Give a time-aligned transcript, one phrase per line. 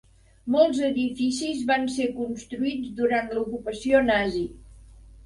[0.53, 4.43] Molts edificis van ser construïts durant l'ocupació nazi.